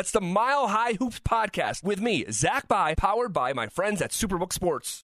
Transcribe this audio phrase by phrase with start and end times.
[0.00, 4.12] That's the Mile High Hoops podcast with me, Zach Bye, powered by my friends at
[4.12, 5.04] Superbook Sports.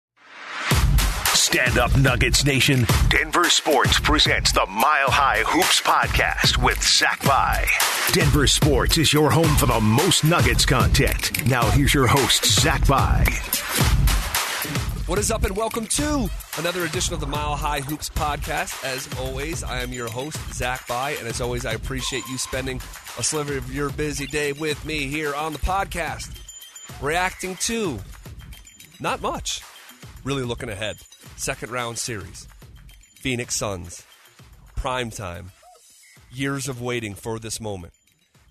[1.34, 2.86] Stand up, Nuggets Nation.
[3.10, 7.66] Denver Sports presents the Mile High Hoops podcast with Zach Bye.
[8.14, 11.46] Denver Sports is your home for the most Nuggets content.
[11.46, 13.26] Now, here's your host, Zach Bye.
[15.08, 16.28] What is up, and welcome to
[16.58, 18.84] another edition of the Mile High Hoops podcast.
[18.84, 22.76] As always, I am your host, Zach Bye, and as always, I appreciate you spending
[23.16, 26.30] a sliver of your busy day with me here on the podcast,
[27.00, 27.98] reacting to
[29.00, 29.62] not much,
[30.24, 30.98] really looking ahead.
[31.36, 32.46] Second round series,
[33.14, 34.04] Phoenix Suns,
[34.76, 35.52] prime time,
[36.30, 37.94] years of waiting for this moment.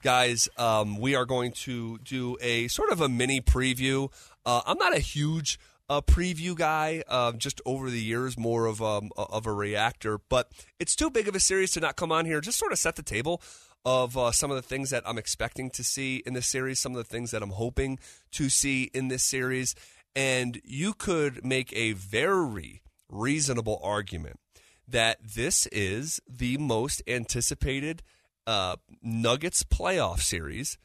[0.01, 4.11] Guys, um, we are going to do a sort of a mini preview.
[4.43, 5.59] Uh, I'm not a huge
[5.89, 10.19] a preview guy, uh, just over the years, more of um, of a reactor.
[10.29, 12.41] But it's too big of a series to not come on here.
[12.41, 13.41] Just sort of set the table
[13.85, 16.91] of uh, some of the things that I'm expecting to see in this series, some
[16.91, 17.99] of the things that I'm hoping
[18.31, 19.75] to see in this series,
[20.15, 24.39] and you could make a very reasonable argument
[24.87, 28.03] that this is the most anticipated
[28.45, 30.77] uh, Nuggets playoff series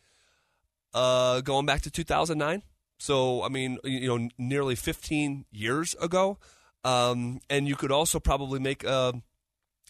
[0.95, 2.63] uh, going back to 2009
[3.03, 6.39] so, I mean, you know, nearly 15 years ago.
[6.85, 9.13] Um, and you could also probably make a,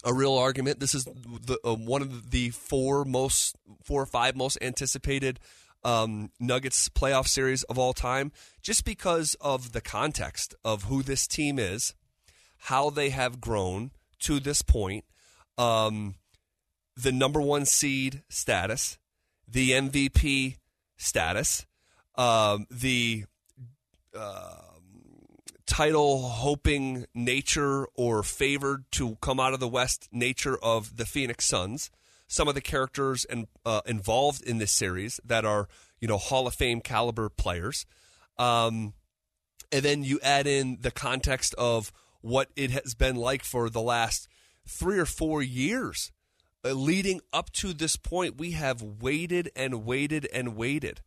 [0.02, 0.80] a real argument.
[0.80, 5.40] This is the, uh, one of the four most, four or five most anticipated
[5.84, 11.27] um, Nuggets playoff series of all time, just because of the context of who this
[11.27, 11.94] team is,
[12.60, 13.90] how they have grown
[14.20, 15.05] to this point,
[15.58, 16.14] um,
[16.96, 18.96] the number one seed status,
[19.46, 20.56] the MVP
[20.96, 21.66] status,
[22.14, 23.24] um, the
[24.16, 24.56] uh,
[25.66, 31.46] title hoping nature or favored to come out of the West nature of the Phoenix
[31.46, 31.90] Suns.
[32.27, 35.68] Some of the characters and uh, involved in this series that are
[36.00, 37.86] you know Hall of Fame caliber players,
[38.38, 38.94] um,
[39.70, 43.83] and then you add in the context of what it has been like for the
[43.83, 44.28] last
[44.67, 46.12] three or four years
[46.64, 48.39] uh, leading up to this point.
[48.39, 51.01] We have waited and waited and waited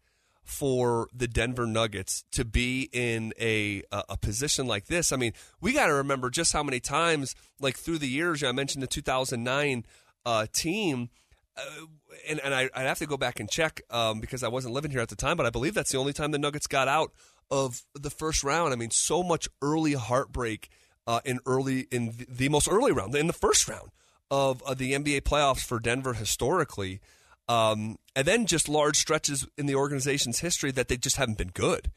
[0.45, 5.11] for the Denver Nuggets to be in a a position like this.
[5.11, 8.51] I mean, we got to remember just how many times, like through the years, I
[8.51, 9.85] mentioned the 2009
[10.25, 11.09] uh, team.
[11.57, 11.85] Uh,
[12.29, 14.91] and, and I, would have to go back and check um, because I wasn't living
[14.91, 17.11] here at the time, but I believe that's the only time the Nuggets got out
[17.49, 18.73] of the first round.
[18.73, 20.69] I mean, so much early heartbreak
[21.07, 23.91] uh, in early in the, most early round, in the first round
[24.29, 26.99] of, of the NBA playoffs for Denver historically.
[27.47, 31.51] Um, and then just large stretches in the organization's history that they just haven't been
[31.53, 31.91] good.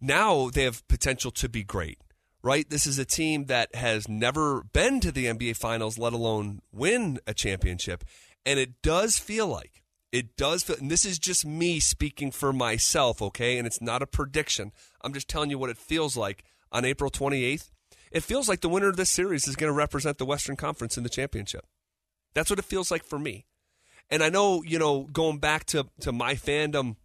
[0.00, 1.98] Now they have potential to be great,
[2.42, 2.68] right?
[2.68, 7.20] This is a team that has never been to the NBA Finals, let alone win
[7.26, 8.04] a championship.
[8.46, 12.52] And it does feel like, it does feel, and this is just me speaking for
[12.52, 13.58] myself, okay?
[13.58, 14.72] And it's not a prediction.
[15.02, 17.70] I'm just telling you what it feels like on April 28th.
[18.10, 20.96] It feels like the winner of this series is going to represent the Western Conference
[20.96, 21.64] in the championship.
[22.34, 23.46] That's what it feels like for me.
[24.10, 26.96] And I know, you know, going back to, to my fandom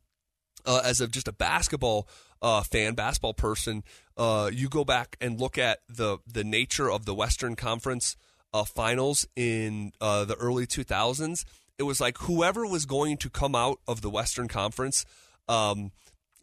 [0.66, 2.08] uh, as of just a basketball
[2.42, 3.84] uh, fan, basketball person,
[4.18, 8.16] uh, you go back and look at the the nature of the Western Conference
[8.54, 11.44] uh, finals in uh, the early 2000s.
[11.78, 15.06] It was like whoever was going to come out of the Western Conference,
[15.50, 15.92] um,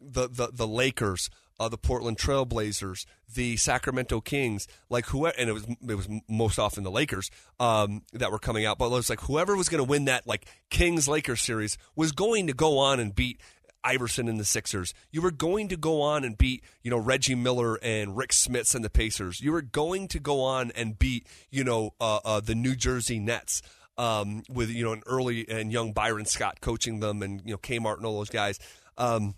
[0.03, 5.53] the, the the Lakers, uh, the Portland Trailblazers, the Sacramento Kings, like whoever, and it
[5.53, 9.09] was it was most often the Lakers um, that were coming out, but it was
[9.09, 12.77] like whoever was going to win that like Kings Lakers series was going to go
[12.77, 13.39] on and beat
[13.83, 14.93] Iverson and the Sixers.
[15.11, 18.75] You were going to go on and beat, you know, Reggie Miller and Rick Smits
[18.75, 19.41] and the Pacers.
[19.41, 23.19] You were going to go on and beat, you know, uh, uh, the New Jersey
[23.19, 23.61] Nets
[23.97, 27.57] um, with, you know, an early and young Byron Scott coaching them and, you know,
[27.57, 28.59] Kmart and all those guys.
[28.97, 29.35] Um,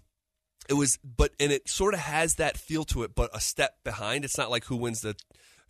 [0.69, 3.77] it was but and it sort of has that feel to it but a step
[3.83, 4.25] behind.
[4.25, 5.15] It's not like who wins the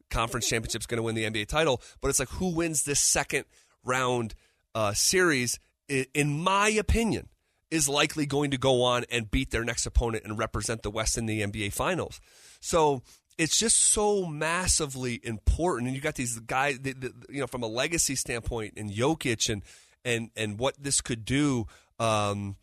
[0.10, 3.00] conference championship is going to win the nba title but it's like who wins this
[3.00, 3.44] second
[3.84, 4.36] round
[4.76, 7.28] uh, series in my opinion
[7.72, 11.18] is likely going to go on and beat their next opponent and represent the west
[11.18, 12.22] in the nba finals.
[12.60, 13.02] So
[13.38, 17.64] it's just so massively important and you got these guys the, the, you know from
[17.64, 19.64] a legacy standpoint and Jokic and
[20.06, 21.68] and and what this could do
[22.00, 22.56] um,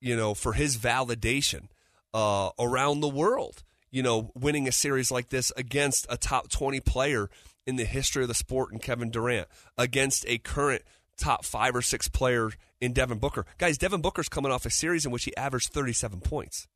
[0.00, 1.68] you know, for his validation
[2.14, 3.62] uh, around the world.
[3.90, 7.30] You know, winning a series like this against a top 20 player
[7.66, 9.48] in the history of the sport in Kevin Durant,
[9.78, 10.82] against a current
[11.18, 12.50] top five or six player
[12.80, 13.44] in Devin Booker.
[13.58, 16.66] Guys, Devin Booker's coming off a series in which he averaged 37 points.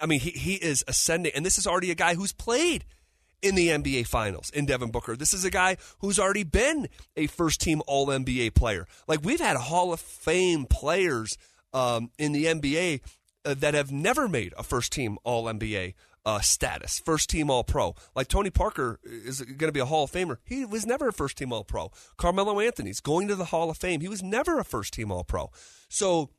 [0.00, 2.84] I mean, he, he is ascending, and this is already a guy who's played
[3.42, 5.16] in the NBA Finals in Devin Booker.
[5.16, 8.86] This is a guy who's already been a first team All NBA player.
[9.06, 11.36] Like, we've had Hall of Fame players
[11.74, 13.00] um, in the NBA
[13.44, 15.94] uh, that have never made a first team All NBA
[16.24, 17.94] uh, status, first team All Pro.
[18.14, 20.38] Like Tony Parker is going to be a Hall of Famer.
[20.44, 21.90] He was never a first team All Pro.
[22.16, 24.00] Carmelo Anthony's going to the Hall of Fame.
[24.00, 25.50] He was never a first team All Pro.
[25.88, 26.30] So,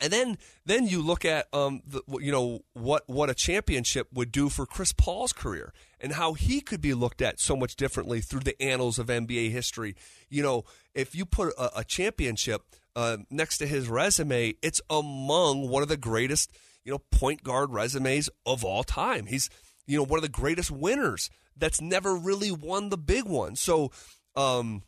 [0.00, 4.32] and then then you look at um the, you know what what a championship would
[4.32, 8.20] do for Chris Paul's career and how he could be looked at so much differently
[8.20, 9.94] through the annals of NBA history.
[10.28, 10.64] You know,
[10.94, 12.62] if you put a, a championship
[12.96, 16.50] uh, next to his resume, it's among one of the greatest
[16.84, 19.26] you know, point guard resumes of all time.
[19.26, 19.48] He's,
[19.86, 23.56] you know, one of the greatest winners that's never really won the big one.
[23.56, 23.90] So,
[24.36, 24.82] um,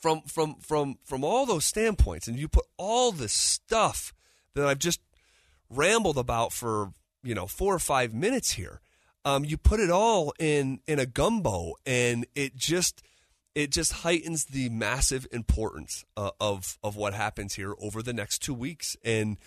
[0.00, 4.12] from from from from all those standpoints, and you put all this stuff
[4.54, 5.00] that I've just
[5.70, 6.92] rambled about for
[7.22, 8.80] you know four or five minutes here,
[9.24, 13.02] um, you put it all in in a gumbo, and it just
[13.54, 18.40] it just heightens the massive importance uh, of of what happens here over the next
[18.40, 18.96] two weeks.
[19.04, 19.38] And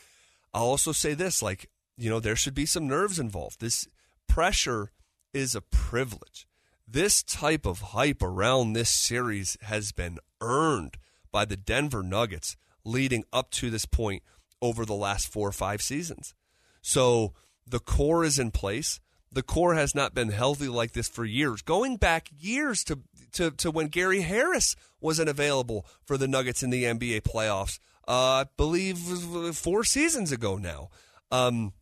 [0.54, 3.60] I'll also say this like, you know, there should be some nerves involved.
[3.60, 3.88] This
[4.28, 4.92] pressure
[5.34, 6.48] is a privilege.
[6.88, 10.98] This type of hype around this series has been earned
[11.32, 12.56] by the Denver Nuggets
[12.86, 14.24] leading up to this point
[14.62, 16.34] over the last four or five seasons.
[16.82, 17.34] So
[17.66, 19.02] the core is in place.
[19.38, 23.02] The core has not been healthy like this for years, going back years to,
[23.34, 28.12] to, to when Gary Harris wasn't available for the Nuggets in the NBA playoffs uh,
[28.12, 28.98] I believe
[29.56, 30.90] four seasons ago now.
[31.30, 31.74] Um,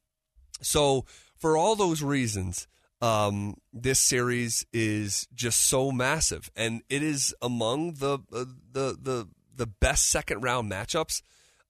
[0.62, 1.06] so
[1.38, 2.68] for all those reasons,
[3.02, 9.28] um, this series is just so massive, and it is among the uh, the the
[9.56, 11.22] the best second round matchups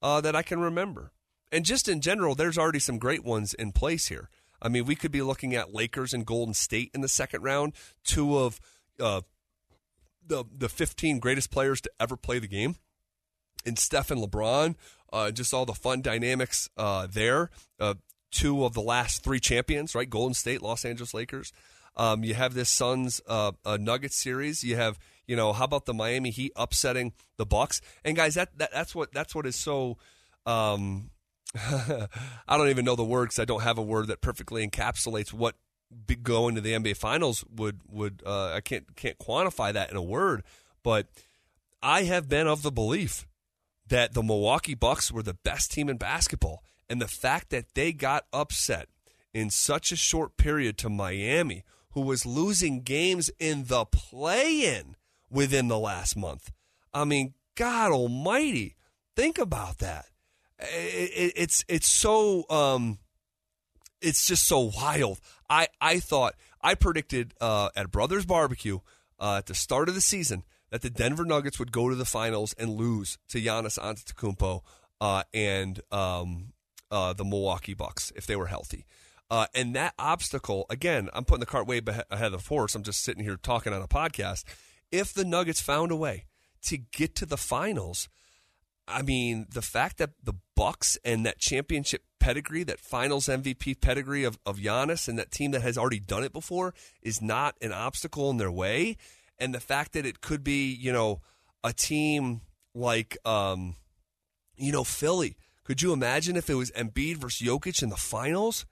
[0.02, 1.12] uh, that I can remember.
[1.52, 4.30] And just in general, there's already some great ones in place here.
[4.62, 7.74] I mean, we could be looking at Lakers and Golden State in the second round,
[8.04, 8.60] two of
[9.00, 9.22] uh,
[10.26, 12.76] the the 15 greatest players to ever play the game
[13.66, 14.76] and Steph and LeBron.
[15.12, 17.50] Uh, just all the fun dynamics uh, there.
[17.80, 17.96] Uh,
[18.32, 20.10] two of the last three champions, right?
[20.10, 21.54] Golden State, Los Angeles Lakers.
[21.96, 24.64] Um, you have this Suns uh, Nuggets series.
[24.64, 27.82] You have, you know, how about the Miami Heat upsetting the Bucks?
[28.04, 29.98] And guys, that, that that's what that's what is so.
[30.46, 31.12] Um,
[32.48, 35.32] I don't even know the word because I don't have a word that perfectly encapsulates
[35.32, 35.56] what
[36.24, 38.22] going to the NBA Finals would would.
[38.26, 40.44] Uh, I can't can't quantify that in a word,
[40.84, 41.08] but
[41.82, 43.28] I have been of the belief
[43.88, 46.64] that the Milwaukee Bucks were the best team in basketball.
[46.90, 48.90] And the fact that they got upset
[49.34, 54.96] in such a short period to Miami, who was losing games in the play in
[55.30, 56.52] within the last month.
[56.94, 58.76] I mean, God almighty,
[59.16, 60.06] think about that.
[60.60, 63.00] It's it's so um,
[64.02, 65.20] it's just so wild.
[65.50, 68.80] I I thought I predicted uh, at Brothers Barbecue
[69.20, 72.06] uh, at the start of the season that the Denver Nuggets would go to the
[72.06, 74.62] finals and lose to Giannis Antetokounmpo
[75.02, 76.54] uh, and um,
[76.92, 78.86] uh, the Milwaukee Bucks if they were healthy.
[79.30, 81.82] Uh, and that obstacle, again, I'm putting the cart way
[82.12, 82.76] ahead of the horse.
[82.76, 84.44] I'm just sitting here talking on a podcast.
[84.92, 86.26] If the Nuggets found a way
[86.64, 88.08] to get to the finals,
[88.88, 94.24] I mean, the fact that the Bucks and that championship pedigree, that Finals MVP pedigree
[94.24, 97.72] of of Giannis, and that team that has already done it before, is not an
[97.72, 98.98] obstacle in their way
[99.38, 101.22] and the fact that it could be, you know,
[101.64, 102.42] a team
[102.74, 103.76] like, um,
[104.56, 105.38] you know, Philly.
[105.64, 108.66] Could you imagine if it was Embiid versus Jokic in the finals?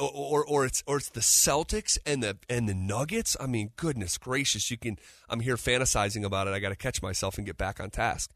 [0.00, 3.36] or or it's or it's the Celtics and the and the Nuggets.
[3.38, 4.98] I mean, goodness gracious, you can.
[5.28, 6.50] I'm here fantasizing about it.
[6.52, 8.32] I got to catch myself and get back on task.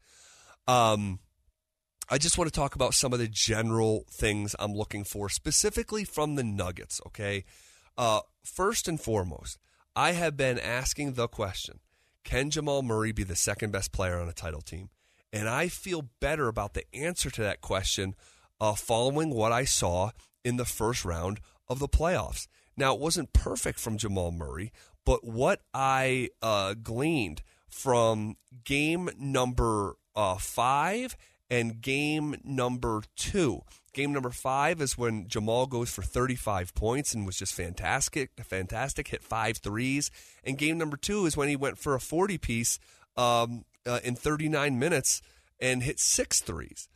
[0.67, 1.19] Um,
[2.09, 6.03] I just want to talk about some of the general things I'm looking for, specifically
[6.03, 7.01] from the Nuggets.
[7.07, 7.45] Okay,
[7.97, 9.57] uh, first and foremost,
[9.95, 11.79] I have been asking the question
[12.23, 14.89] can Jamal Murray be the second best player on a title team?
[15.31, 18.15] And I feel better about the answer to that question
[18.59, 20.11] uh, following what I saw
[20.43, 22.47] in the first round of the playoffs.
[22.75, 24.71] Now, it wasn't perfect from Jamal Murray,
[25.05, 31.15] but what I uh, gleaned from game number uh, five
[31.49, 33.61] and game number two
[33.97, 39.07] Game number five is when Jamal goes for 35 points and was just fantastic, fantastic,
[39.07, 40.11] hit five threes.
[40.43, 42.77] And game number two is when he went for a 40 piece
[43.17, 45.23] um, uh, in 39 minutes
[45.59, 46.87] and hit six threes.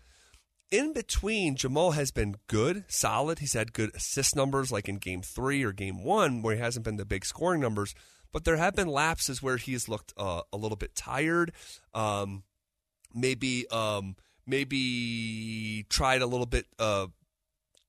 [0.70, 3.40] In between, Jamal has been good, solid.
[3.40, 6.86] He's had good assist numbers, like in game three or game one, where he hasn't
[6.86, 7.96] been the big scoring numbers.
[8.32, 11.52] But there have been lapses where he's looked uh, a little bit tired.
[11.96, 12.44] Um,
[13.14, 13.68] maybe.
[13.70, 14.16] Um,
[14.46, 17.08] maybe tried a little bit uh,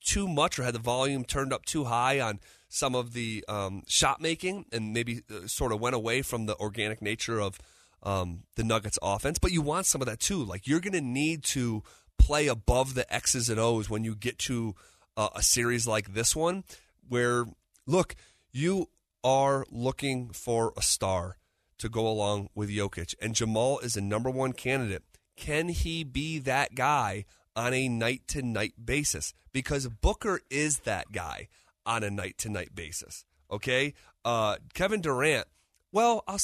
[0.00, 3.82] too much or had the volume turned up too high on some of the um,
[3.86, 7.58] shot making and maybe uh, sort of went away from the organic nature of
[8.02, 9.38] um, the Nuggets offense.
[9.38, 10.42] But you want some of that too.
[10.42, 11.82] Like you're going to need to
[12.18, 14.74] play above the X's and O's when you get to
[15.16, 16.64] uh, a series like this one,
[17.08, 17.44] where
[17.86, 18.14] look,
[18.52, 18.88] you
[19.24, 21.36] are looking for a star
[21.78, 25.02] to go along with Jokic, and Jamal is a number one candidate.
[25.36, 27.24] Can he be that guy
[27.56, 29.34] on a night to night basis?
[29.52, 31.48] Because Booker is that guy
[31.84, 33.24] on a night to night basis.
[33.50, 35.46] Okay, uh, Kevin Durant.
[35.92, 36.38] Well, uh,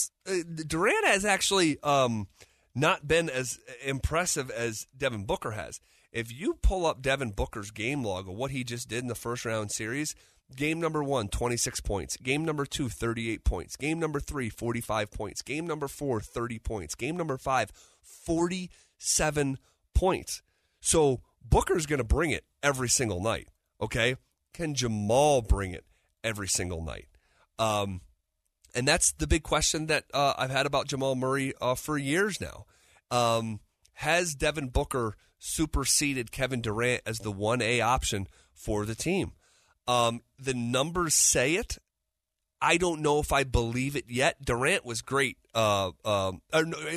[0.66, 2.28] Durant has actually um,
[2.74, 5.80] not been as impressive as Devin Booker has.
[6.12, 9.14] If you pull up Devin Booker's game log of what he just did in the
[9.14, 10.14] first round series,
[10.54, 12.16] game number one, 26 points.
[12.16, 13.76] Game number two, 38 points.
[13.76, 15.42] Game number three, 45 points.
[15.42, 16.94] Game number four, 30 points.
[16.94, 17.70] Game number five,
[18.02, 19.58] 47
[19.94, 20.42] points.
[20.80, 23.48] So Booker's going to bring it every single night.
[23.80, 24.16] Okay.
[24.54, 25.84] Can Jamal bring it
[26.24, 27.06] every single night?
[27.58, 28.00] Um,
[28.74, 32.40] and that's the big question that uh, I've had about Jamal Murray uh, for years
[32.40, 32.66] now.
[33.10, 33.60] Um,
[33.94, 39.32] has Devin Booker superseded Kevin Durant as the 1A option for the team?
[39.88, 41.78] Um, the numbers say it.
[42.60, 44.44] I don't know if I believe it yet.
[44.44, 45.38] Durant was great.
[45.54, 46.42] Uh, um,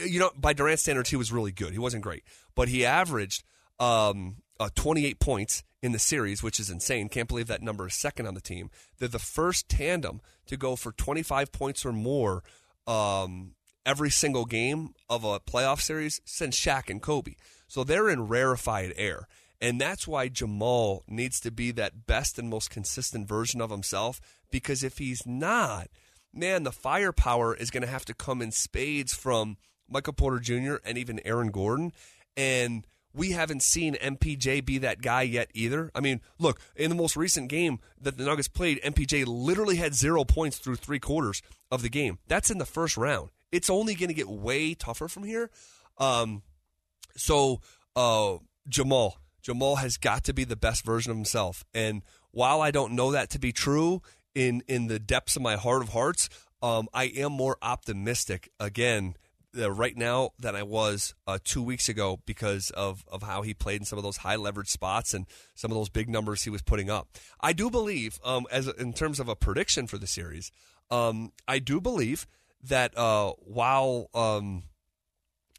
[0.06, 1.72] you know, by Durant standards, he was really good.
[1.72, 2.24] He wasn't great,
[2.56, 3.44] but he averaged
[3.80, 7.10] um, uh, 28 points in the series, which is insane.
[7.10, 8.70] Can't believe that number is second on the team.
[9.00, 12.44] They're the first tandem to go for 25 points or more
[12.88, 13.54] um,
[13.86, 17.36] every single game of a playoff series since Shaq and Kobe.
[17.72, 19.30] So they're in rarefied air.
[19.62, 24.20] And that's why Jamal needs to be that best and most consistent version of himself.
[24.52, 25.88] Because if he's not,
[26.34, 29.56] man, the firepower is going to have to come in spades from
[29.88, 30.84] Michael Porter Jr.
[30.84, 31.94] and even Aaron Gordon.
[32.36, 35.92] And we haven't seen MPJ be that guy yet either.
[35.96, 39.96] I mean, look, in the most recent game that the Nuggets played, MPJ literally had
[39.96, 42.20] zero points through three quarters of the game.
[42.28, 43.30] That's in the first round.
[43.50, 45.50] It's only going to get way tougher from here.
[45.98, 46.42] Um,
[47.16, 47.62] so,
[47.96, 48.38] uh,
[48.68, 51.64] Jamal, Jamal has got to be the best version of himself.
[51.74, 54.02] And while I don't know that to be true
[54.34, 56.30] in in the depths of my heart of hearts,
[56.62, 59.16] um, I am more optimistic again
[59.58, 63.54] uh, right now than I was uh, two weeks ago because of, of how he
[63.54, 65.26] played in some of those high leverage spots and
[65.56, 67.10] some of those big numbers he was putting up.
[67.42, 70.52] I do believe, um, as in terms of a prediction for the series,
[70.90, 72.28] um, I do believe
[72.64, 74.64] that uh, while um,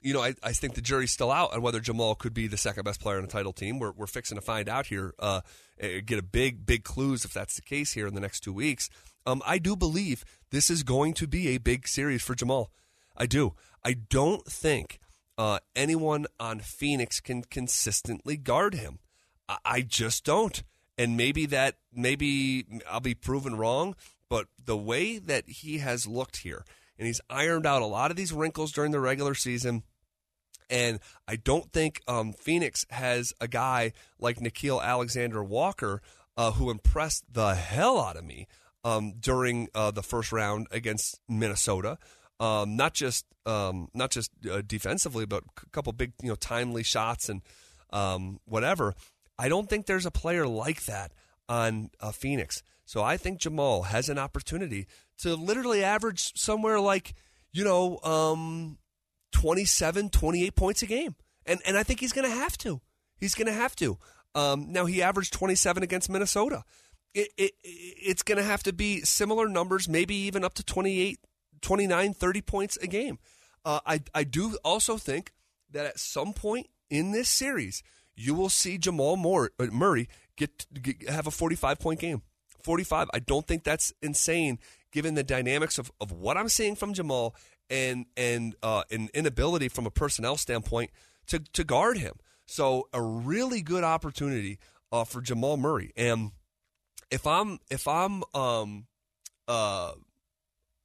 [0.02, 2.56] you know, I, I, think the jury's still out on whether Jamal could be the
[2.56, 3.78] second best player on the title team.
[3.78, 5.40] We're, we're fixing to find out here, uh,
[5.78, 8.52] eh, get a big, big clues if that's the case here in the next two
[8.52, 8.90] weeks.
[9.26, 12.70] Um, I do believe this is going to be a big series for Jamal.
[13.16, 13.54] I do.
[13.84, 14.98] I don't think
[15.38, 18.98] uh, anyone on Phoenix can consistently guard him.
[19.48, 20.62] I, I just don't.
[20.98, 23.96] And maybe that, maybe I'll be proven wrong,
[24.28, 26.64] but the way that he has looked here,
[26.98, 29.82] and he's ironed out a lot of these wrinkles during the regular season.
[30.72, 36.00] And I don't think um, Phoenix has a guy like Nickeil Alexander Walker
[36.36, 38.48] uh, who impressed the hell out of me
[38.82, 41.98] um, during uh, the first round against Minnesota.
[42.40, 46.82] Um, not just um, not just uh, defensively, but a couple big you know timely
[46.82, 47.42] shots and
[47.92, 48.94] um, whatever.
[49.38, 51.12] I don't think there's a player like that
[51.48, 52.62] on uh, Phoenix.
[52.84, 54.86] So I think Jamal has an opportunity
[55.18, 57.14] to literally average somewhere like
[57.52, 58.78] you know um,
[59.32, 62.80] 27, 28 points a game, and and I think he's going to have to.
[63.18, 63.98] He's going to have to.
[64.34, 66.64] Um, now he averaged 27 against Minnesota.
[67.14, 71.18] It, it, it's going to have to be similar numbers, maybe even up to 28
[71.60, 73.18] 29, 30 points a game.
[73.64, 75.32] Uh, I, I do also think
[75.70, 77.82] that at some point in this series,
[78.14, 82.22] you will see Jamal uh, Murray get, get have a 45 point game.
[82.62, 83.08] 45.
[83.14, 84.58] I don't think that's insane
[84.92, 87.34] given the dynamics of, of what I'm seeing from Jamal
[87.70, 90.90] and and uh, an inability from a personnel standpoint
[91.26, 92.14] to, to guard him.
[92.46, 94.58] So a really good opportunity
[94.90, 95.92] uh, for Jamal Murray.
[95.96, 96.32] And
[97.10, 98.86] if I'm if I'm um
[99.48, 99.92] uh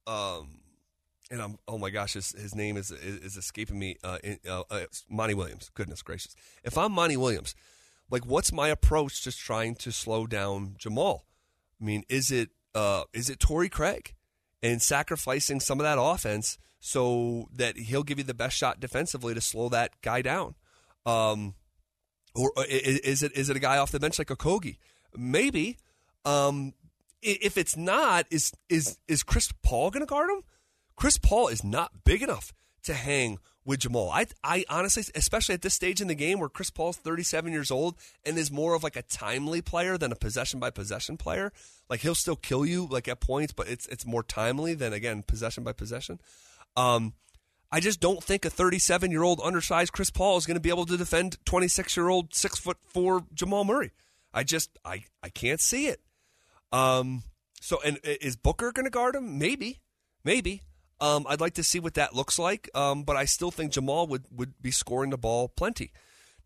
[0.06, 0.60] um
[1.30, 3.96] and I'm oh my gosh, his, his name is, is, is escaping me.
[4.02, 4.18] Uh,
[4.48, 4.80] uh, uh,
[5.10, 5.70] Monty Williams.
[5.74, 6.34] Goodness gracious!
[6.64, 7.54] If I'm Monty Williams,
[8.10, 11.26] like, what's my approach to trying to slow down Jamal?
[11.80, 14.14] I mean, is it uh, is it Torrey Craig
[14.62, 19.34] and sacrificing some of that offense so that he'll give you the best shot defensively
[19.34, 20.54] to slow that guy down?
[21.06, 21.54] Um,
[22.34, 24.78] or uh, is it is it a guy off the bench like Okogie?
[25.16, 25.78] Maybe.
[26.24, 26.74] Um,
[27.22, 30.42] if it's not, is is is Chris Paul going to guard him?
[30.96, 32.52] Chris Paul is not big enough
[32.84, 34.10] to hang with Jamal.
[34.10, 37.70] I, I honestly, especially at this stage in the game where Chris Paul's 37 years
[37.70, 41.52] old and is more of like a timely player than a possession by possession player.
[41.90, 45.22] Like he'll still kill you like at points, but it's it's more timely than again
[45.22, 46.18] possession by possession.
[46.78, 47.14] Um,
[47.72, 50.70] I just don't think a 37 year old undersized Chris Paul is going to be
[50.70, 53.92] able to defend 26 year old six foot four Jamal Murray.
[54.32, 56.00] I just I I can't see it.
[56.72, 57.24] Um.
[57.60, 59.38] So and is Booker going to guard him?
[59.38, 59.80] Maybe,
[60.24, 60.62] maybe.
[61.00, 61.26] Um.
[61.28, 62.70] I'd like to see what that looks like.
[62.74, 63.02] Um.
[63.02, 65.90] But I still think Jamal would would be scoring the ball plenty.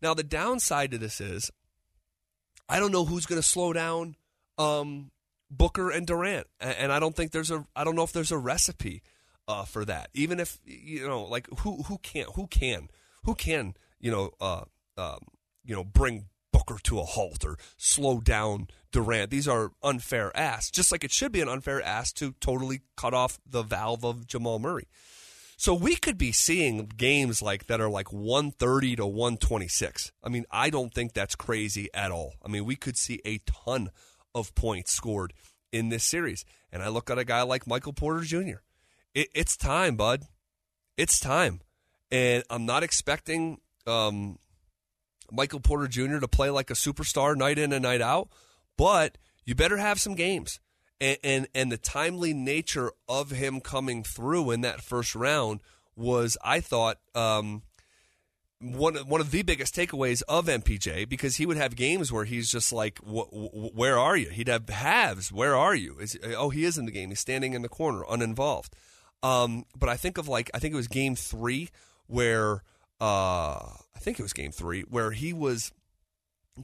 [0.01, 1.51] Now the downside to this is,
[2.67, 4.15] I don't know who's going to slow down.
[4.57, 5.11] Um.
[5.51, 8.37] Booker and Durant, and I don't think there's a I don't know if there's a
[8.39, 9.03] recipe
[9.47, 10.09] uh, for that.
[10.13, 12.89] Even if you know, like who who can who can
[13.23, 14.63] who can you know uh,
[14.97, 15.19] um,
[15.63, 19.31] you know bring Booker to a halt or slow down Durant.
[19.31, 23.13] These are unfair asks, just like it should be an unfair ask to totally cut
[23.13, 24.87] off the valve of Jamal Murray.
[25.57, 30.11] So we could be seeing games like that are like 130 to 126.
[30.23, 32.33] I mean, I don't think that's crazy at all.
[32.43, 33.89] I mean, we could see a ton
[34.35, 35.33] of points scored
[35.71, 36.43] in this series.
[36.71, 38.57] And I look at a guy like Michael Porter Jr
[39.13, 40.23] it, it's time, bud.
[40.97, 41.61] It's time.
[42.11, 44.37] And I'm not expecting um,
[45.31, 46.19] Michael Porter Jr.
[46.19, 48.29] to play like a superstar night in and night out,
[48.77, 50.59] but you better have some games.
[51.01, 55.61] And, and, and the timely nature of him coming through in that first round
[55.95, 57.63] was, I thought, um,
[58.63, 62.49] one one of the biggest takeaways of MPJ because he would have games where he's
[62.49, 65.31] just like, "Where are you?" He'd have halves.
[65.31, 65.97] Where are you?
[65.99, 67.09] Is, oh, he is in the game.
[67.09, 68.73] He's standing in the corner, uninvolved.
[69.23, 71.69] Um, but I think of like I think it was game three
[72.07, 72.63] where
[73.01, 73.55] uh,
[73.95, 75.71] I think it was game three where he was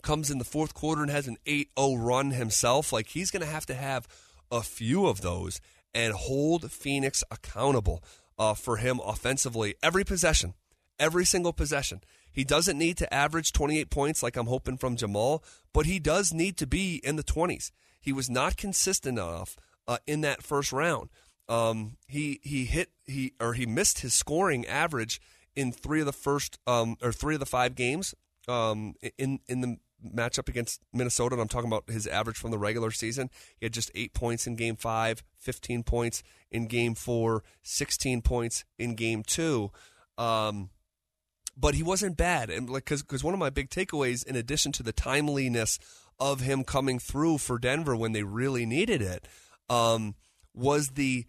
[0.04, 2.94] comes in the fourth quarter and has an 8-0 run himself.
[2.94, 4.08] Like he's going to have to have
[4.52, 5.60] a few of those
[5.96, 8.04] and hold Phoenix accountable
[8.38, 10.54] uh, for him offensively every possession,
[11.00, 12.02] every single possession.
[12.32, 16.32] He doesn't need to average 28 points like I'm hoping from Jamal, but he does
[16.34, 17.72] need to be in the 20s.
[18.00, 21.10] He was not consistent enough uh, in that first round.
[21.50, 25.20] Um, he he hit he or he missed his scoring average
[25.56, 28.14] in three of the first um, or three of the five games
[28.48, 31.34] um, in in the matchup against Minnesota.
[31.34, 33.30] And I'm talking about his average from the regular season.
[33.60, 38.64] He had just eight points in game five, 15 points in game four, 16 points
[38.78, 39.72] in game two.
[40.18, 40.70] Um,
[41.58, 44.84] but he wasn't bad, and like because one of my big takeaways, in addition to
[44.84, 45.78] the timeliness
[46.20, 49.28] of him coming through for Denver when they really needed it,
[49.70, 50.16] um,
[50.54, 51.26] was the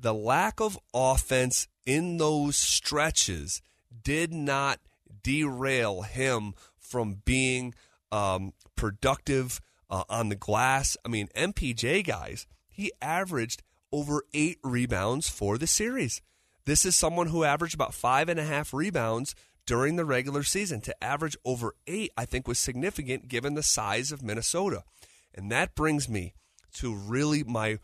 [0.00, 3.62] the lack of offense in those stretches
[4.02, 4.80] did not
[5.22, 7.74] derail him from being
[8.12, 10.96] um, productive uh, on the glass.
[11.04, 16.20] I mean, MPJ guys, he averaged over eight rebounds for the series.
[16.64, 19.34] This is someone who averaged about five and a half rebounds
[19.66, 20.80] during the regular season.
[20.82, 24.84] To average over eight, I think was significant given the size of Minnesota.
[25.34, 26.34] And that brings me
[26.74, 27.78] to really my,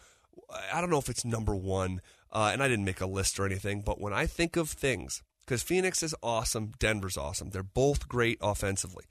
[0.73, 2.01] I don't know if it's number one
[2.33, 5.23] uh, and I didn't make a list or anything, but when I think of things,
[5.41, 7.51] because Phoenix is awesome, Denver's awesome.
[7.51, 9.05] They're both great offensively.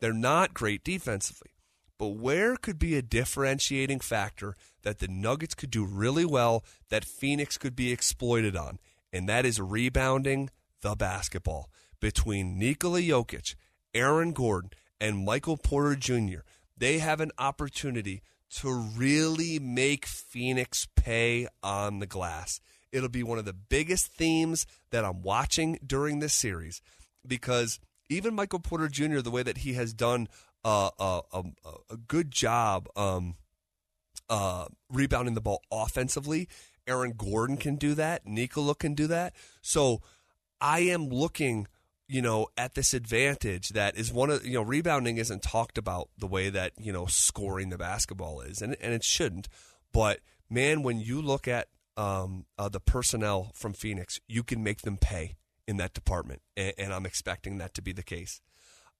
[0.00, 1.50] They're not great defensively.
[1.98, 7.04] But where could be a differentiating factor that the Nuggets could do really well that
[7.04, 8.78] Phoenix could be exploited on?
[9.12, 10.50] And that is rebounding
[10.82, 11.70] the basketball
[12.00, 13.54] between Nikola Jokic,
[13.94, 14.70] Aaron Gordon,
[15.00, 16.40] and Michael Porter Jr.
[16.76, 22.60] They have an opportunity to really make Phoenix pay on the glass.
[22.92, 26.80] It'll be one of the biggest themes that I'm watching during this series
[27.26, 30.28] because even Michael Porter Jr., the way that he has done
[30.64, 31.20] a, a,
[31.90, 33.34] a good job um,
[34.28, 36.48] uh, rebounding the ball offensively,
[36.86, 38.26] Aaron Gordon can do that.
[38.26, 39.34] Nikola can do that.
[39.60, 40.02] So
[40.60, 41.66] I am looking
[42.08, 46.08] you know, at this advantage that is one of you know, rebounding isn't talked about
[46.18, 49.48] the way that you know scoring the basketball is, and and it shouldn't.
[49.92, 54.82] But man, when you look at um, uh, the personnel from Phoenix, you can make
[54.82, 58.40] them pay in that department, and, and I'm expecting that to be the case.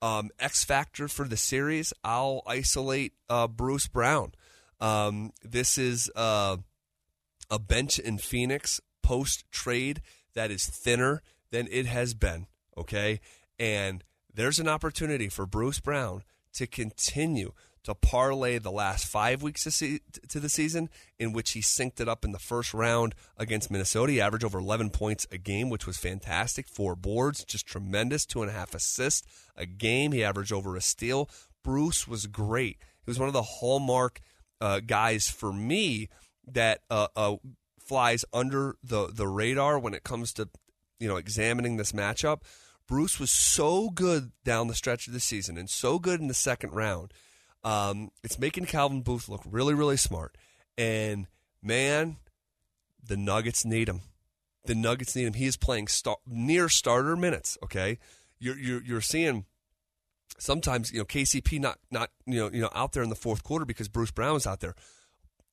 [0.02, 4.32] Um, X factor for the series, I'll isolate uh, Bruce Brown.
[4.80, 6.58] Um, this is uh,
[7.50, 10.02] a bench in Phoenix post trade
[10.34, 13.20] that is thinner than it has been okay?
[13.58, 16.22] And there's an opportunity for Bruce Brown
[16.54, 17.52] to continue
[17.86, 22.24] to parlay the last five weeks to the season, in which he synced it up
[22.24, 24.10] in the first round against Minnesota.
[24.10, 26.66] He averaged over 11 points a game, which was fantastic.
[26.66, 28.26] Four boards, just tremendous.
[28.26, 30.10] Two and a half assists a game.
[30.10, 31.30] He averaged over a steal.
[31.62, 32.78] Bruce was great.
[33.04, 34.20] He was one of the hallmark
[34.60, 36.08] uh, guys for me
[36.48, 37.36] that uh, uh,
[37.78, 40.48] flies under the, the radar when it comes to
[40.98, 42.40] you know examining this matchup
[42.88, 46.34] Bruce was so good down the stretch of the season and so good in the
[46.34, 47.12] second round.
[47.64, 50.36] Um, it's making Calvin Booth look really, really smart.
[50.78, 51.26] And
[51.62, 52.16] man,
[53.04, 54.02] the Nuggets need him.
[54.66, 55.34] the Nuggets need him.
[55.34, 57.56] He is playing star- near starter minutes.
[57.62, 57.98] Okay,
[58.38, 59.46] you're you're, you're seeing
[60.38, 63.42] sometimes you know KCP not not you know you know out there in the fourth
[63.42, 64.74] quarter because Bruce Brown is out there.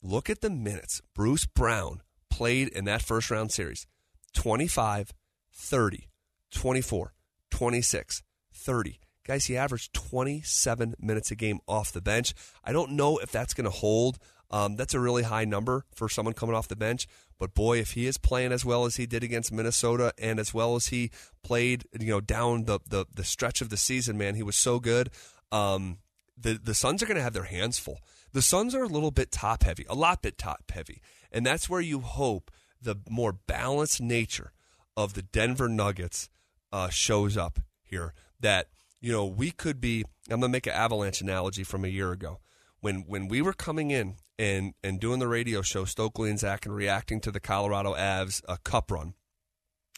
[0.02, 3.88] Look at the minutes Bruce Brown played in that first round series
[4.34, 5.14] 25,
[5.54, 6.10] 30,
[6.52, 7.14] 24,
[7.54, 9.00] 26, 30.
[9.26, 12.34] Guys, he averaged 27 minutes a game off the bench.
[12.64, 14.18] I don't know if that's going to hold.
[14.50, 17.08] Um, that's a really high number for someone coming off the bench.
[17.38, 20.52] But boy, if he is playing as well as he did against Minnesota and as
[20.52, 21.12] well as he
[21.44, 24.80] played, you know, down the the, the stretch of the season, man, he was so
[24.80, 25.12] good.
[25.52, 26.00] Um,
[26.36, 28.00] the the Suns are going to have their hands full.
[28.34, 31.70] The Suns are a little bit top heavy, a lot bit top heavy, and that's
[31.70, 32.50] where you hope
[32.82, 34.54] the more balanced nature
[34.98, 36.30] of the Denver Nuggets
[36.74, 38.14] uh, shows up here.
[38.42, 38.68] That
[39.00, 40.04] you know we could be.
[40.30, 42.40] I'm gonna make an Avalanche analogy from a year ago
[42.82, 46.66] when when we were coming in and and doing the radio show, Stokley and Zach,
[46.66, 49.14] and reacting to the Colorado Avs uh, Cup run.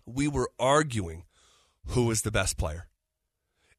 [0.05, 1.23] We were arguing
[1.87, 2.87] who was the best player,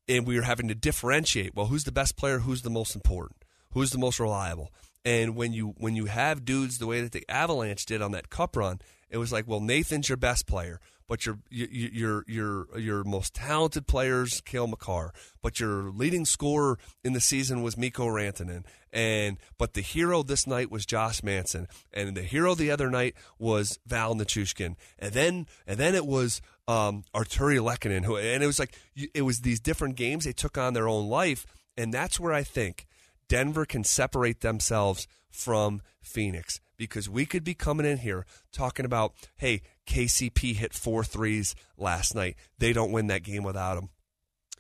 [0.08, 1.54] and we were having to differentiate.
[1.54, 2.40] Well, who's the best player?
[2.40, 3.44] Who's the most important?
[3.70, 4.72] Who's the most reliable?
[5.04, 8.28] And when you when you have dudes the way that the Avalanche did on that
[8.28, 13.04] Cup run, it was like, well, Nathan's your best player but your your your your
[13.04, 18.64] most talented players, Cale Makar, but your leading scorer in the season was Mikko Rantanen,
[18.92, 23.14] and but the hero this night was Josh Manson, and the hero the other night
[23.38, 28.46] was Val Nichushkin, and then and then it was um, Artturi Lehkonen, who and it
[28.46, 32.18] was like it was these different games they took on their own life, and that's
[32.18, 32.86] where I think
[33.28, 39.14] Denver can separate themselves from Phoenix because we could be coming in here talking about,
[39.36, 42.36] hey, KCP hit four threes last night.
[42.58, 43.90] They don't win that game without him.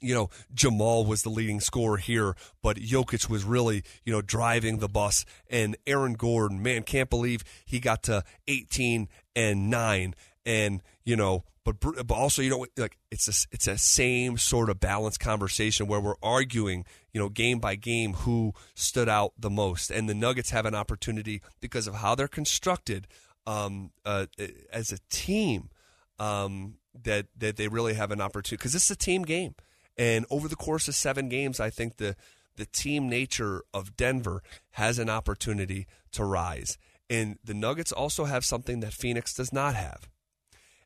[0.00, 4.78] You know, Jamal was the leading scorer here, but Jokic was really, you know, driving
[4.78, 5.24] the bus.
[5.48, 10.14] And Aaron Gordon, man, can't believe he got to 18 and 9.
[10.44, 14.68] And, you know, but, but also, you know, like it's a, it's a same sort
[14.68, 16.84] of balanced conversation where we're arguing,
[17.16, 19.90] you know, game by game who stood out the most.
[19.90, 23.06] And the Nuggets have an opportunity because of how they're constructed
[23.46, 24.26] um, uh,
[24.70, 25.70] as a team
[26.18, 26.74] um,
[27.04, 29.54] that that they really have an opportunity because this is a team game,
[29.96, 32.16] and over the course of seven games, I think the
[32.56, 36.76] the team nature of Denver has an opportunity to rise,
[37.08, 40.06] and the Nuggets also have something that Phoenix does not have,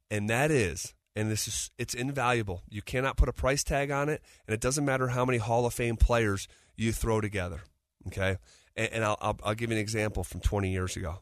[0.08, 0.94] and that is.
[1.16, 2.62] And this is it's invaluable.
[2.68, 5.66] You cannot put a price tag on it, and it doesn't matter how many Hall
[5.66, 6.46] of Fame players
[6.76, 7.62] you throw together.
[8.06, 8.36] Okay,
[8.76, 11.20] and, and I'll, I'll, I'll give you an example from 20 years ago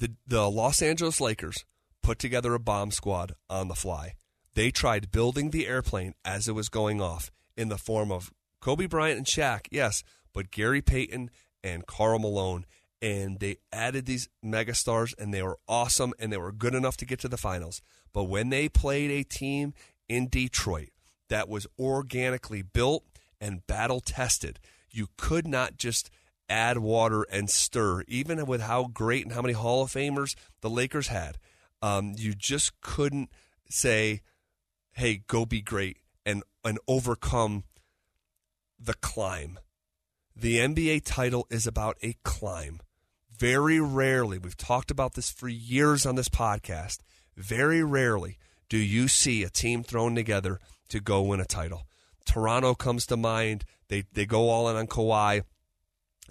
[0.00, 1.64] the, the Los Angeles Lakers
[2.02, 4.14] put together a bomb squad on the fly.
[4.54, 8.86] They tried building the airplane as it was going off in the form of Kobe
[8.86, 10.02] Bryant and Shaq, yes,
[10.32, 11.30] but Gary Payton
[11.62, 12.64] and Karl Malone.
[13.02, 17.06] And they added these megastars, and they were awesome, and they were good enough to
[17.06, 17.80] get to the finals.
[18.12, 19.72] But when they played a team
[20.08, 20.90] in Detroit
[21.28, 23.04] that was organically built
[23.40, 24.60] and battle tested,
[24.90, 26.10] you could not just
[26.48, 30.68] add water and stir, even with how great and how many Hall of Famers the
[30.68, 31.38] Lakers had.
[31.80, 33.30] Um, you just couldn't
[33.70, 34.20] say,
[34.92, 37.64] "Hey, go be great," and and overcome
[38.78, 39.58] the climb.
[40.34, 42.80] The NBA title is about a climb.
[43.40, 46.98] Very rarely, we've talked about this for years on this podcast.
[47.36, 51.86] Very rarely do you see a team thrown together to go win a title.
[52.26, 53.64] Toronto comes to mind.
[53.88, 55.42] They they go all in on Kawhi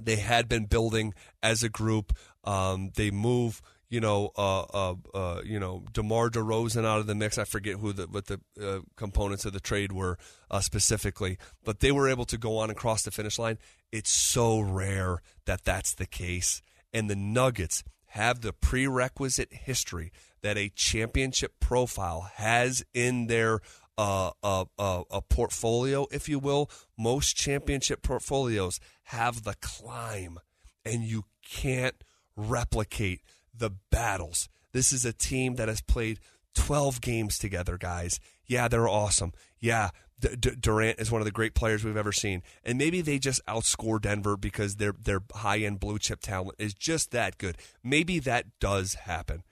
[0.02, 2.14] they had been building as a group.
[2.44, 7.16] Um, they move, you know, uh, uh, uh, you know, Demar Derozan out of the
[7.16, 7.38] mix.
[7.38, 10.18] I forget who the what the uh, components of the trade were
[10.50, 13.58] uh, specifically, but they were able to go on and cross the finish line.
[13.92, 16.62] It's so rare that that's the case,
[16.94, 23.60] and the Nuggets have the prerequisite history that a championship profile has in their
[23.98, 26.70] uh, a, a, a, portfolio, if you will.
[26.98, 30.40] Most championship portfolios have the climb,
[30.86, 32.02] and you can't
[32.38, 33.22] replicate
[33.54, 34.48] the battles.
[34.72, 36.20] This is a team that has played
[36.56, 38.22] 12 games together, guys.
[38.48, 39.34] Yeah, they're awesome.
[39.60, 39.90] Yeah,
[40.20, 43.20] D- D- Durant is one of the great players we've ever seen, and maybe they
[43.20, 47.58] just outscore Denver because their their high end blue chip talent is just that good.
[47.84, 49.44] Maybe that does happen,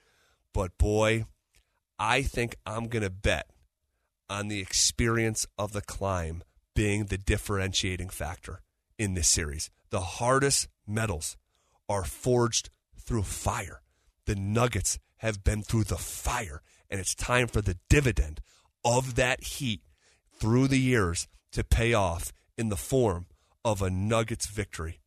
[0.54, 1.26] but boy,
[1.98, 3.50] I think I'm gonna bet
[4.30, 6.44] on the experience of the climb
[6.76, 8.62] being the differentiating factor
[8.98, 9.70] in this series.
[9.90, 11.38] The hardest metals
[11.88, 13.82] are forged through fire.
[14.26, 18.42] The Nuggets have been through the fire, and it's time for the dividend
[18.84, 19.82] of that heat
[20.40, 23.28] through the years to pay off in the form
[23.64, 25.00] of a Nuggets victory.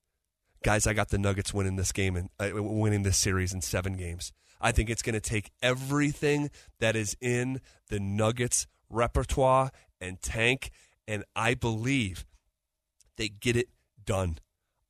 [0.63, 3.95] Guys, I got the Nuggets winning this game and uh, winning this series in seven
[3.95, 4.33] games.
[4.61, 10.71] I think it's going to take everything that is in the Nuggets repertoire and tank,
[11.09, 12.27] and I believe
[13.17, 13.69] they get it
[14.05, 14.39] done.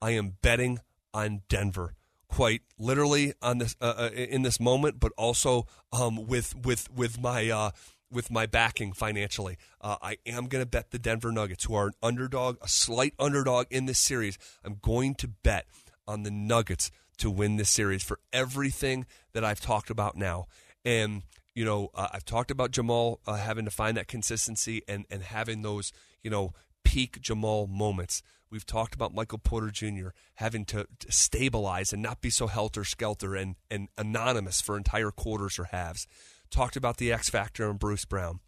[0.02, 0.80] I am betting
[1.14, 1.94] on Denver
[2.28, 7.20] quite literally on this uh, uh in this moment, but also um, with with with
[7.20, 7.70] my uh,
[8.10, 9.56] with my backing financially.
[9.80, 13.14] Uh, I am going to bet the Denver Nuggets, who are an underdog, a slight
[13.18, 14.38] underdog in this series.
[14.64, 15.66] I'm going to bet
[16.06, 20.46] on the Nuggets to win this series for everything that I've talked about now.
[20.84, 21.22] And
[21.54, 25.22] you know, uh, I've talked about Jamal uh, having to find that consistency and and
[25.22, 25.92] having those
[26.22, 26.52] you know
[26.84, 28.22] peak Jamal moments.
[28.50, 30.08] We've talked about Michael Porter Jr.
[30.34, 35.12] having to, to stabilize and not be so helter skelter and, and anonymous for entire
[35.12, 36.08] quarters or halves.
[36.50, 38.40] Talked about the X factor and Bruce Brown.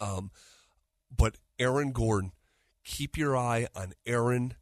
[0.00, 0.30] Um,
[1.14, 2.32] but Aaron Gordon,
[2.84, 4.54] keep your eye on Aaron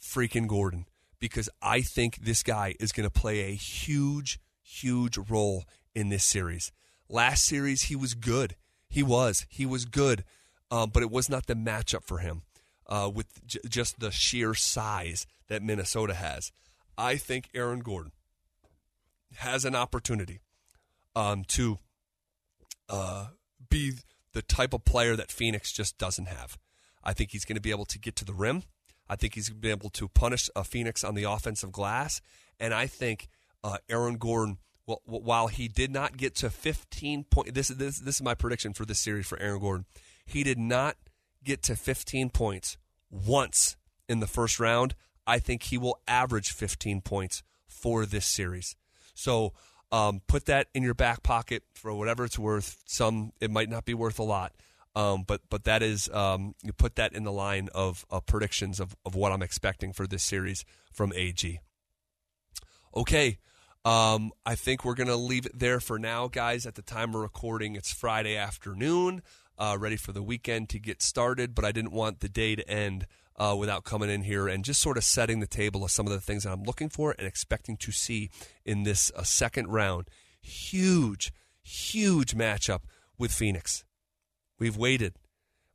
[0.00, 0.86] freaking Gordon
[1.20, 6.24] because I think this guy is going to play a huge, huge role in this
[6.24, 6.72] series.
[7.08, 8.56] Last series, he was good.
[8.88, 9.46] He was.
[9.48, 10.24] He was good.
[10.70, 12.42] Um, but it was not the matchup for him
[12.88, 16.50] uh, with j- just the sheer size that Minnesota has.
[16.96, 18.12] I think Aaron Gordon
[19.36, 20.40] has an opportunity
[21.14, 21.78] um, to
[22.88, 23.28] uh,
[23.68, 23.92] be
[24.32, 26.58] the type of player that Phoenix just doesn't have.
[27.04, 28.62] I think he's going to be able to get to the rim.
[29.08, 32.20] I think he's going to be able to punish a Phoenix on the offensive glass.
[32.58, 33.28] And I think
[33.64, 38.16] uh, Aaron Gordon, well, while he did not get to 15 points, this, this, this
[38.16, 39.86] is my prediction for this series for Aaron Gordon.
[40.24, 40.96] He did not
[41.44, 42.76] get to 15 points
[43.10, 43.76] once
[44.08, 44.94] in the first round.
[45.26, 48.76] I think he will average 15 points for this series.
[49.14, 49.52] So
[49.92, 52.82] um, put that in your back pocket for whatever it's worth.
[52.86, 54.52] Some it might not be worth a lot,
[54.96, 58.80] um, but but that is um, you put that in the line of, of predictions
[58.80, 61.60] of, of what I'm expecting for this series from AG.
[62.96, 63.38] Okay,
[63.84, 66.66] um, I think we're gonna leave it there for now, guys.
[66.66, 69.22] At the time of recording, it's Friday afternoon,
[69.58, 71.54] uh, ready for the weekend to get started.
[71.54, 74.80] But I didn't want the day to end uh, without coming in here and just
[74.80, 77.26] sort of setting the table of some of the things that I'm looking for and
[77.26, 78.30] expecting to see
[78.64, 80.08] in this uh, second round.
[80.40, 82.80] Huge, huge matchup
[83.18, 83.84] with Phoenix.
[84.58, 85.14] We've waited.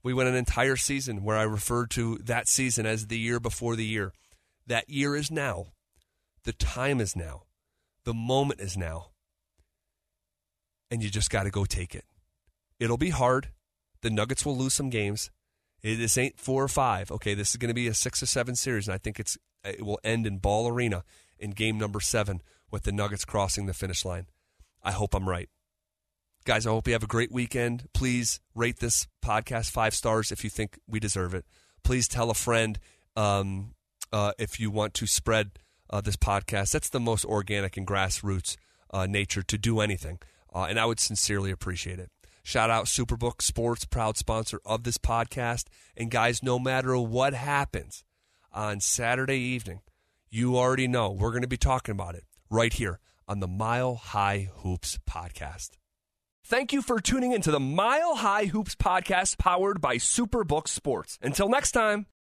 [0.04, 3.76] We went an entire season where I referred to that season as the year before
[3.76, 4.14] the year.
[4.66, 5.68] That year is now.
[6.44, 7.44] The time is now.
[8.06, 9.08] The moment is now.
[10.90, 12.06] And you just got to go take it.
[12.80, 13.50] It'll be hard.
[14.02, 15.32] The Nuggets will lose some games.
[15.82, 17.12] This ain't four or five.
[17.12, 19.38] Okay, this is going to be a six or seven series, and I think it's
[19.64, 21.04] it will end in Ball Arena
[21.40, 24.28] in game number seven with the Nuggets crossing the finish line.
[24.84, 25.50] I hope I'm right.
[26.46, 27.88] Guys, I hope you have a great weekend.
[27.94, 31.46] Please rate this podcast five stars if you think we deserve it.
[31.84, 32.80] Please tell a friend
[33.16, 33.74] um,
[34.14, 35.52] uh, if you want to spread
[35.90, 36.72] uh, this podcast.
[36.72, 38.56] That's the most organic and grassroots
[38.92, 40.20] uh, nature to do anything,
[40.56, 42.12] uh, and I would sincerely appreciate it.
[42.48, 45.66] Shout out Superbook Sports, proud sponsor of this podcast.
[45.98, 48.06] And guys, no matter what happens
[48.54, 49.82] on Saturday evening,
[50.30, 53.96] you already know we're going to be talking about it right here on the Mile
[53.96, 55.72] High Hoops podcast.
[56.46, 61.20] Thank you for tuning into the Mile High Hoops podcast powered by Superbook Sports.
[61.22, 62.08] Until next time.